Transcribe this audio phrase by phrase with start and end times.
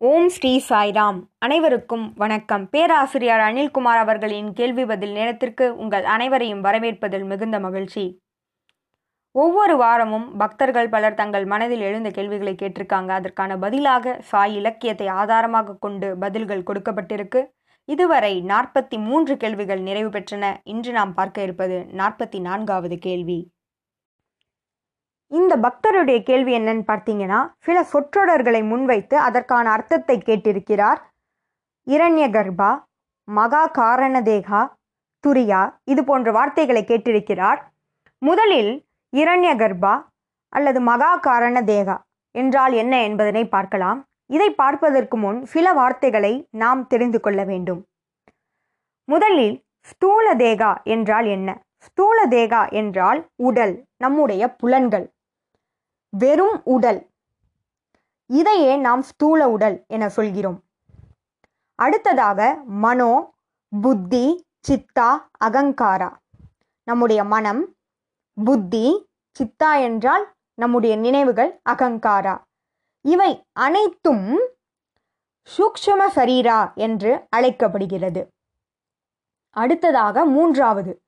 [0.00, 1.22] ஓம் ஸ்ரீ சாய்ராம்.
[1.38, 2.68] அனைவருக்கும் வணக்கம்.
[2.68, 8.20] பேராசிரியர் அனில்குமார் அவர்களின் கேள்வி பதில் நேரத்திற்கு உங்கள் அனைவரையும் வரவேற்பதில் மிகுந்த மகிழ்ச்சி.
[9.30, 13.08] ஒவ்வொரு வாரமும் பக்தர்கள் பலர் தங்கள் மனதில் எழுந்த கேள்விகளை கேட்டிருக்காங்க.
[13.08, 17.46] அதற்கான பதிலாக சாய் இலக்கியத்தை ஆதாரமாக கொண்டு பதில்கள் கொடுக்கப்பட்டிருக்கு.
[17.84, 20.56] இதுவரை நாற்பத்தி மூன்று கேள்விகள் நிறைவு பெற்றன.
[20.64, 23.54] இன்று நாம் பார்க்க இருப்பது நாற்பத்தி நான்காவது கேள்வி.
[25.30, 31.00] இந்த பக்தருடைய கேள்வி என்னன்னு பார்த்தீங்கன்னா சில சொற்றொடர்களை முன்வைத்து அதற்கான அர்த்தத்தை கேட்டிருக்கிறார்.
[31.86, 32.70] இரண்ய கர்ப்பா
[33.28, 34.60] மகா காரணதேகா
[35.24, 37.60] துரியா இது போன்ற வார்த்தைகளை கேட்டிருக்கிறார்.
[38.22, 38.72] முதலில்
[39.12, 39.94] இரண்ய கர்ப்பா
[40.52, 41.96] அல்லது மகா காரண தேகா
[42.34, 43.98] என்றால் என்ன என்பதனை பார்க்கலாம்.
[44.26, 47.82] இதை பார்ப்பதற்கு முன் சில வார்த்தைகளை நாம் தெரிந்து கொள்ள வேண்டும்.
[49.08, 51.48] முதலில் ஸ்தூல தேகா என்றால் என்ன?
[51.78, 55.06] ஸ்தூல தேகா என்றால் உடல் நம்முடைய புலன்கள்.
[56.08, 57.10] வெறும் உடல்.
[58.26, 60.62] இதையே நாம் ஸ்தூல உடல் என சொல்கிறோம்.
[61.74, 63.34] அடுத்ததாக மனோ
[63.80, 66.12] புத்தி சித்தா அகங்காரா.
[66.84, 67.74] நம்முடைய மனம்
[68.44, 72.42] புத்தி சித்தா என்றால் நம்முடைய நினைவுகள் அகங்காரா.
[73.00, 74.48] இவை அனைத்தும்
[75.56, 78.32] சூக்ஷம சரீரா என்று அழைக்கப்படுகிறது.
[79.50, 81.02] அடுத்ததாக மூன்றாவது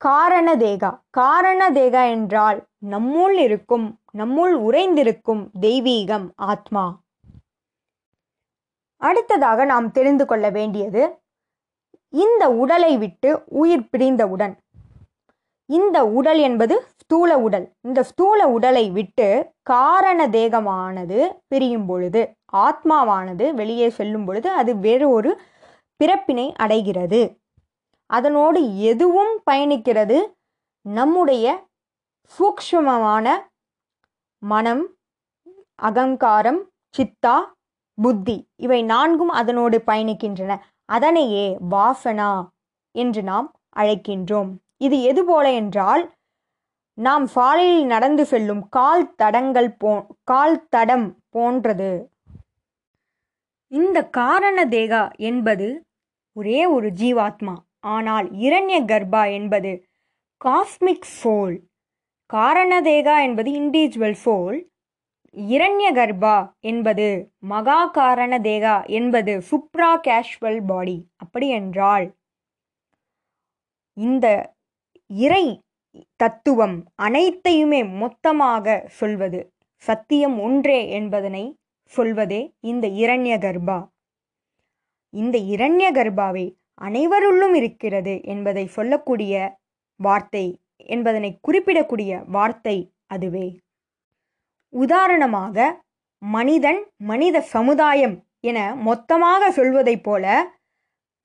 [0.00, 2.58] காரண தேகா காரண தேகா என்றால்
[2.90, 3.86] நம்முள் இருக்கும்
[4.18, 6.84] நம்முள் உறைந்திருக்கும் தெய்வீகம் ஆத்மா.
[9.02, 11.02] அடுத்ததாக நாம் தெரிந்து கொள்ள வேண்டியது
[12.12, 14.54] இந்த உடலை விட்டு உயிர் பிரிந்தவுடன்
[15.68, 17.66] இந்த உடல் என்பது ஸ்தூல உடல்.
[17.80, 19.28] இந்த ஸ்தூல உடலை விட்டு
[19.62, 21.18] காரண தேகமானது
[21.48, 25.32] பிரியும் பொழுது ஆத்மாவானது வெளியே செல்லும் பொழுது அது வேறு ஒரு
[26.00, 27.20] பிறப்பினை அடைகிறது.
[28.10, 30.18] அதனோடு எதுவும் பயணிக்கிறது?
[30.86, 31.46] நம்முடைய
[32.32, 33.26] சூக்ஷ்மமான
[34.42, 34.84] மனம்
[35.78, 36.60] அகங்காரம்
[36.94, 37.36] சித்தா
[37.98, 40.52] புத்தி இவை நான்கும் அதனோடு பயணிக்கின்றன.
[40.88, 42.30] அதனையே வாசனா
[42.94, 44.50] என்று நாம் அழைக்கின்றோம்.
[44.76, 46.04] இது எது போல என்றால்
[46.98, 49.92] நாம் சாலையில் நடந்து செல்லும் கால் தடங்கள் போ
[50.24, 51.90] கால் தடம் போன்றது.
[53.72, 55.68] இந்த காரண தேகா என்பது
[56.36, 57.54] ஒரே ஒரு ஜீவாத்மா.
[57.84, 59.72] ஆனால் இரண்ய கர்ப்பா என்பது
[60.40, 61.56] காஸ்மிக் சோல்
[62.30, 64.58] காரணதேகா என்பது இண்டிவிஜுவல் சோல்
[65.34, 67.06] இரண்ய கர்ப்பா என்பது
[67.44, 72.06] மகா காரண தேகா என்பது சுப்ரா கேஷுவல் பாடி அப்படி என்றால்
[73.96, 74.26] இந்த
[75.10, 75.44] இறை
[76.16, 79.40] தத்துவம் அனைத்தையுமே மொத்தமாக சொல்வது
[79.82, 81.44] சத்தியம் ஒன்றே என்பதனை
[81.92, 83.78] சொல்வதே இந்த இரண்ய கர்ப்பா
[85.12, 86.46] இந்த இரண்ய கர்ப்பாவை
[86.80, 89.34] அனைவருள்ளும் இருக்கிறது என்பதை சொல்லக்கூடிய
[90.00, 90.46] வார்த்தை
[90.86, 93.46] என்பதனை குறிப்பிடக்கூடிய வார்த்தை அதுவே.
[94.72, 95.66] உதாரணமாக
[96.22, 100.24] மனிதன் மனித சமுதாயம் என மொத்தமாக சொல்வதைப் போல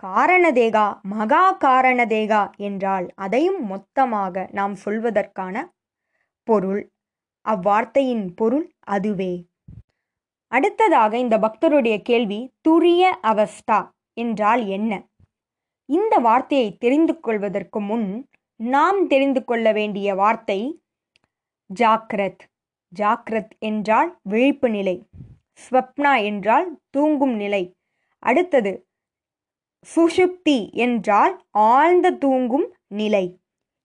[0.04, 5.56] காரணதேகா மகா காரணதேகா என்றால் அதையும் மொத்தமாக நாம் சொல்வதற்கான
[6.48, 6.82] பொருள்.
[7.46, 9.34] அவ்வார்த்தையின் பொருள் அதுவே.
[10.52, 13.80] அடுத்ததாக இந்த பக்தருடைய கேள்வி துரிய அவஸ்தா
[14.14, 14.92] என்றால் என்ன?
[15.94, 18.08] இந்த வார்த்தையை தெரிந்து கொள்வதற்கு முன்
[18.56, 20.82] நாம் தெரிந்து கொள்ள வேண்டிய வார்த்தை
[21.80, 22.44] ஜாக்ரத்
[22.92, 24.96] ஜாக்ரத் என்றால் விழிப்பு நிலை.
[25.64, 27.64] ஸ்வப்னா என்றால் தூங்கும் நிலை.
[28.24, 28.74] அடுத்தது
[29.96, 33.26] சுஷுப்தி என்றால் ஆழ்ந்த தூங்கும் நிலை.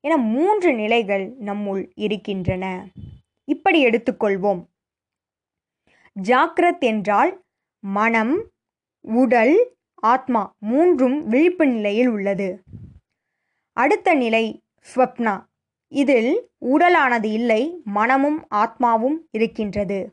[0.04, 2.64] என மூன்று நிலைகள் நம்முள் இருக்கின்றன.
[3.44, 4.62] இப்படி எடுத்துக்கொள்வோம்.
[6.16, 7.32] ஜாக்ரத் என்றால்
[7.84, 8.34] மனம்
[9.00, 9.56] உடல்
[10.00, 12.62] ஆத்மா மூன்றும் விழிப்பு நிலையில் உள்ளது.
[13.72, 14.62] அடுத்த நிலை
[14.94, 15.44] ஸ்வப்னா.
[15.88, 20.12] இதில் உடலானது இல்லை மனமும் ஆத்மாவும் இருக்கின்றது.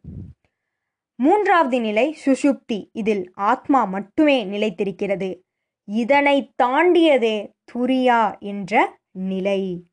[1.16, 5.40] மூன்றாவது நிலை சுஷுப்தி இதில் ஆத்மா மட்டுமே நிலைத்திருக்கிறது.
[5.84, 9.85] இதனை தாண்டியதே துரியா என்ற நிலை.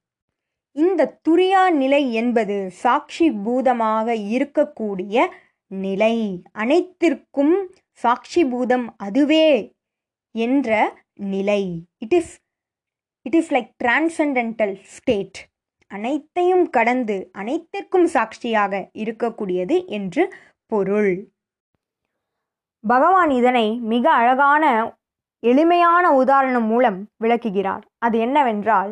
[0.73, 5.27] இந்த துரியா நிலை என்பது சாட்சி பூதமாக இருக்கக்கூடிய
[5.67, 6.43] நிலை.
[6.53, 9.75] அனைத்திற்கும் சாட்சி பூதம் அதுவே.
[10.35, 10.71] என்ற
[11.35, 11.63] நிலை.
[12.05, 12.33] It is
[13.27, 15.39] it is like transcendental state
[15.91, 20.23] அனைத்தையும் கடந்து அனைத்திற்கும் சாட்சியாக இருக்கக்கூடியது என்று
[20.73, 21.13] பொருள்.
[22.85, 24.65] பகவான் இதனை மிக அழகான
[25.43, 27.85] எளிமையான உதாரணம் மூலம் விளக்குகிறார்.
[28.07, 28.91] அது என்னவென்றால்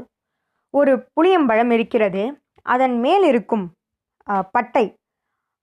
[0.75, 2.23] ஒரு புளியம்பழம் இருக்கிறது.
[2.67, 3.67] அதன் மேல் இருக்கும்
[4.55, 4.87] பட்டை.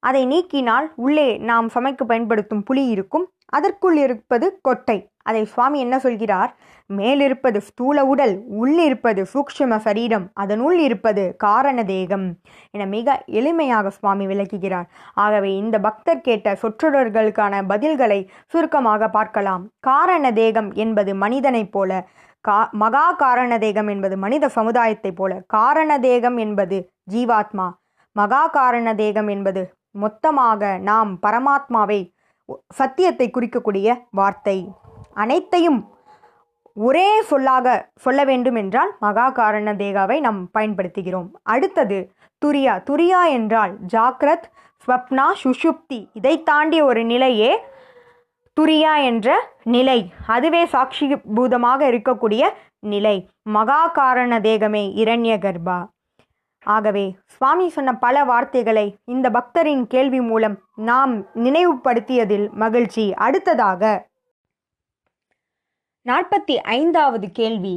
[0.03, 3.25] அதை நீக்கினால் உள்ளே நாம் சமைக்க பயன்படுத்தும் புளி இருக்கும்.
[3.57, 4.97] அதற்குள் இருப்பது கொட்டை.
[5.29, 6.51] அதை சுவாமி என்ன சொல்கிறார்?
[6.89, 12.27] மேலிருப்பது ஸ்தூல உடல் உள்ளிருப்பது சூக்ஷ்ம சரீரம் அதனுள் இருப்பது காரண தேகம்
[12.75, 14.88] என மிக எளிமையாக சுவாமி விளக்குகிறார்.
[15.24, 18.19] ஆகவே இந்த பக்தர் கேட்ட சொற்றொடர்களுக்கான பதில்களை
[18.53, 19.65] சுருக்கமாக பார்க்கலாம்.
[19.89, 21.91] காரண தேகம் என்பது மனிதனைப் போல
[22.45, 26.77] கா மகா காரண தேகம் என்பது மனித சமுதாயத்தைப் போல காரண தேகம் என்பது
[27.13, 27.68] ஜீவாத்மா
[28.15, 29.62] மகா காரண தேகம் என்பது
[30.03, 32.00] மொத்தமாக நாம் பரமாத்மாவை
[32.80, 34.57] சத்தியத்தை குறிக்கக்கூடிய வார்த்தை.
[35.24, 35.80] அனைத்தையும்
[36.88, 41.30] ஒரே சொல்லாக சொல்ல வேண்டும் என்றால் மகா காரண தேகாவை நாம் பயன்படுத்துகிறோம்.
[41.44, 41.98] அடுத்தது
[42.42, 42.74] துரியா.
[42.90, 44.48] துரியா என்றால் ஜாக்ரத்
[44.84, 47.52] ஸ்வப்னா சுஷுப்தி இதை தாண்டிய ஒரு நிலையே
[48.58, 49.38] துரியா என்ற
[49.75, 50.00] நிலை.
[50.28, 52.44] அதுவே சாட்சி பூதமாக இருக்கக்கூடிய
[52.80, 53.16] நிலை.
[53.56, 55.80] மகா காரண தேகமே இரண்ய கர்ப்பா
[56.66, 57.06] ஆகவே
[57.36, 63.06] சுவாமி சொன்ன பல வார்த்தைகளை இந்த பக்தரின் கேள்வி மூலம் நாம் நினைவுபடுத்தியதில் மகிழ்ச்சி.
[63.28, 63.84] அடுத்ததாக
[66.07, 67.75] நாற்பத்தி ஐந்தாவது கேள்வி.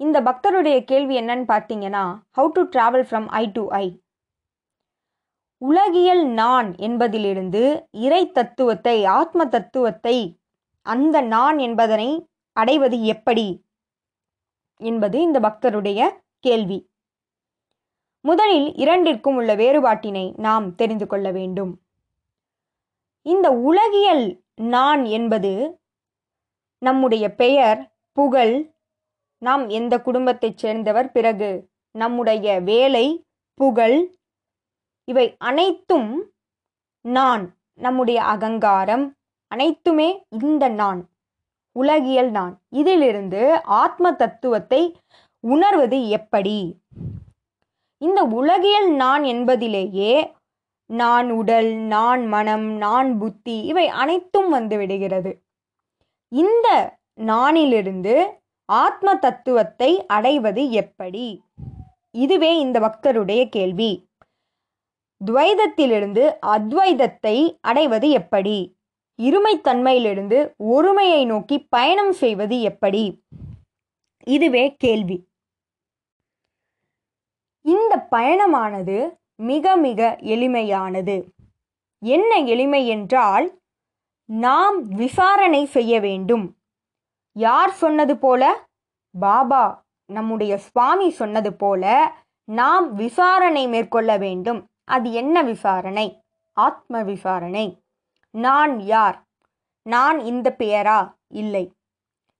[0.00, 2.04] இந்த பக்தருடைய கேள்வி என்னன்னு பார்த்தீங்கன்னா
[2.36, 3.86] how to travel from I to I
[5.62, 7.62] உலகியல் நான் என்பதிலிருந்து
[8.06, 10.16] இறை தத்துவத்தை ஆத்ம தத்துவத்தை
[10.86, 12.10] அந்த நான் என்பதனை
[12.56, 13.46] அடைவது எப்படி
[14.80, 16.00] என்பது இந்த பக்தருடைய
[16.46, 16.78] கேள்வி.
[18.24, 21.72] முதலில் இரண்டிற்கும் உள்ள வேறுபாட்டினை நாம் தெரிந்து கொள்ள வேண்டும்.
[23.26, 24.24] இந்த உலகியல்
[24.76, 25.52] நான் என்பது
[26.78, 28.70] நம்முடைய பெயர் புகழ்.
[29.38, 31.12] நாம் எந்த குடும்பத்தைச் சேர்ந்தவர்?
[31.12, 34.18] பிறகு நம்முடைய வேலை புகழ்.
[35.04, 36.30] இவை அனைத்தும்
[37.00, 39.16] நான் நம்முடைய அகங்காரம்.
[39.48, 41.08] அனைத்துமே இந்த நான்
[41.72, 42.60] உலகியல் நான்.
[42.68, 44.96] இதிலிருந்து ஆத்ம தத்துவத்தை
[45.40, 46.80] உணர்வது எப்படி?
[47.98, 50.32] இந்த உலகியல் நான் என்பதிலேயே
[50.86, 55.32] நான் உடல் நான் மனம் நான் புத்தி இவை அனைத்தும் வந்துவிடுகிறது
[56.28, 58.26] இந்த நானிலிருந்து
[58.64, 61.42] ஆத்ம தத்துவத்தை அடைவது எப்படி?
[62.10, 64.08] இதுவே இந்த பக்தருடைய கேள்வி.
[65.26, 68.76] துவைதத்திலிருந்து அத்வைதத்தை அடைவது எப்படி?
[69.22, 73.22] இருமைத்தன்மையிலிருந்து ஒருமையை நோக்கி பயணம் செய்வது எப்படி?
[74.22, 75.26] இதுவே கேள்வி.
[77.62, 81.24] இந்த பயணமானது மிக மிக எளிமையானது.
[81.98, 83.57] என்ன எளிமை என்றால்
[84.28, 86.56] நாம் விசாரணை செய்ய வேண்டும்.
[87.32, 88.68] யார் சொன்னது போல?
[89.20, 92.12] பாபா நம்முடைய சுவாமி சொன்னது போல
[92.44, 94.66] நாம் விசாரணை மேற்கொள்ள வேண்டும்.
[94.84, 96.22] அது என்ன விசாரணை?
[96.52, 97.82] ஆத்ம விசாரணை.
[98.30, 99.22] நான் யார்?
[99.82, 101.14] நான் இந்த பெயரா?
[101.28, 101.72] இல்லை.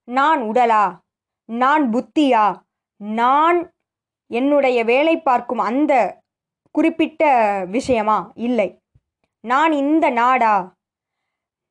[0.05, 0.99] நான் உடலா?
[1.45, 2.63] நான் புத்தியா?
[2.97, 3.71] நான்
[4.27, 6.23] என்னுடைய வேலை பார்க்கும் அந்த
[6.71, 8.33] குறிப்பிட்ட விஷயமா?
[8.35, 8.81] இல்லை.
[9.41, 10.77] நான் இந்த நாடா?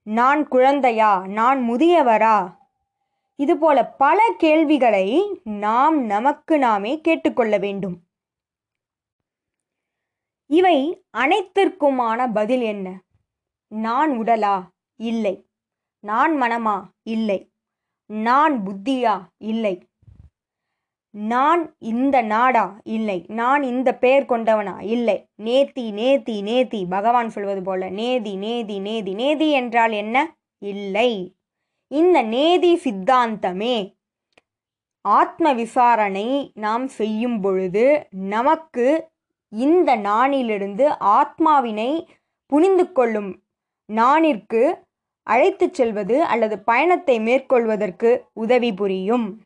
[0.09, 1.27] நான் குழந்தையா?
[1.27, 2.56] நான் முதியவரா?
[3.36, 8.01] இதுபோல பல கேள்விகளை நாம் நமக்கு நாமே கேட்டுக்கொள்ள வேண்டும்.
[10.45, 13.04] இவை அனைத்திற்குமான பதில் என்ன?
[13.68, 14.63] நான் உடலா?
[14.95, 15.48] இல்லை.
[16.00, 16.83] நான் மனமா?
[17.04, 17.51] இல்லை.
[18.06, 19.24] நான் புத்தியா?
[19.38, 19.87] இல்லை.
[21.18, 22.80] நான் இந்த நாடா?
[22.84, 23.25] இல்லை.
[23.28, 24.81] நான் இந்த பெயர் கொண்டவனா?
[24.81, 25.28] இல்லை.
[25.44, 26.86] நேத்தி நேத்தி நேத்தி.
[26.90, 29.14] பகவான் சொல்வது போல நேதி நேதி நேதி.
[29.14, 30.38] நேதி என்றால் என்ன?
[30.58, 31.36] இல்லை.
[31.88, 33.96] இந்த நேதி சித்தாந்தமே
[35.02, 39.08] ஆத்ம விசாரணை நாம் செய்யும் பொழுது நமக்கு
[39.50, 42.08] இந்த நாணிலிருந்து ஆத்மாவினை
[42.46, 43.42] புனிந்து கொள்ளும்
[43.86, 44.74] நாணிற்கு
[45.24, 49.42] அழைத்துச் செல்வது அல்லது பயணத்தை மேற்கொள்வதற்கு உதவி புரியும்.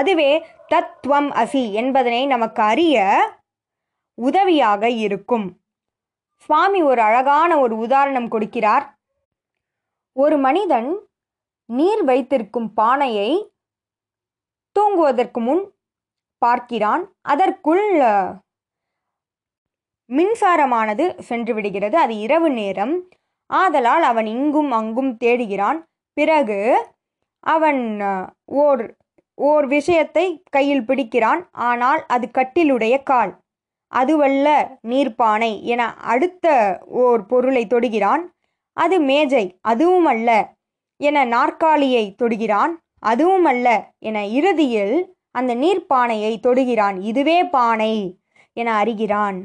[0.00, 0.30] அதுவே
[0.66, 2.96] தத்துவம் அசி என்பதனை நமக்கு அறிய
[4.18, 5.46] உதவியாக இருக்கும்.
[6.44, 8.86] சுவாமி ஒரு அழகான ஒரு உதாரணம் கொடுக்கிறார்.
[10.16, 10.90] ஒரு மனிதன்
[11.68, 13.30] நீர் வைத்திருக்கும் பானையை
[14.76, 15.62] தூங்குவதற்கு முன்
[16.42, 17.02] பார்க்கிறான்.
[17.32, 17.84] அதற்குள்
[20.10, 21.96] மின்சாரமானது சென்று விடுகிறது.
[22.04, 22.94] அது இரவு நேரம்.
[23.50, 25.78] ஆதலால் அவன் இங்கும் அங்கும் தேடுகிறான்.
[26.16, 26.60] பிறகு
[27.44, 27.82] அவன்
[28.64, 28.84] ஓர்
[29.34, 31.48] ஓர் விஷயத்தை கையில் பிடிக்கிறான்.
[31.52, 33.40] ஆனால் அது கட்டிலுடைய கால்.
[33.86, 36.46] அதுவல்ல நீர்ப்பானை என அடுத்த
[36.86, 38.22] ஓர் பொருளை தொடுகிறான்.
[38.72, 40.54] அது மேஜை அதுவும் அல்ல
[40.96, 42.72] என நாற்காலியை தொடுகிறான்.
[42.98, 47.02] அதுவும் அல்ல என இறுதியில் அந்த நீர்ப்பானையை தொடுகிறான்.
[47.02, 48.18] இதுவே பானை
[48.52, 49.38] என அறிகிறான்.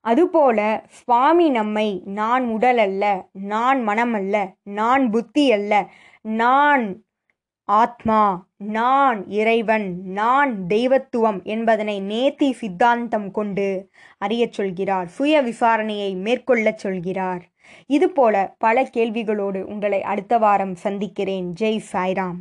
[0.00, 5.88] அதுபோல சுவாமி நம்மை நான் உடல் அல்ல நான் மனம் அல்ல நான் புத்தி அல்ல
[6.20, 7.02] நான்
[7.68, 17.42] ஆத்மா நான் இறைவன் நான் தெய்வத்துவம் என்பதனை நேத்தி சித்தாந்தம் கொண்டு அறியச் சொல்கிறார் சுய விசாரணையை மேற்கொள்ளச் சொல்கிறார்.
[17.86, 21.52] இதுபோல பல கேள்விகளோடு உங்களை அடுத்த வாரம் சந்திக்கிறேன்.
[21.60, 22.40] ஜெய் சாய்ராம்.